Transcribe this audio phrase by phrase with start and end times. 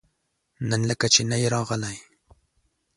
[0.69, 1.97] نن لکه چې نه يې راغلی؟